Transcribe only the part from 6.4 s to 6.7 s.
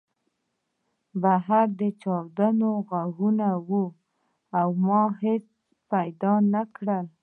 نه